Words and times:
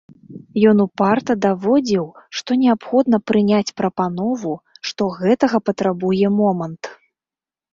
Ён 0.69 0.77
упарта 0.85 1.33
даводзіў, 1.45 2.05
што 2.39 2.57
неабходна 2.63 3.17
прыняць 3.33 3.75
прапанову, 3.83 4.53
што 4.93 5.01
гэтага 5.19 5.57
патрабуе 5.69 6.27
момант. 6.41 6.83